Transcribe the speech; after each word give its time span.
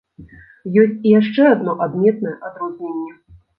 Ёсць 0.83 0.97
і 1.09 1.11
яшчэ 1.19 1.45
адно 1.53 1.77
адметнае 1.89 2.35
адрозненне. 2.51 3.11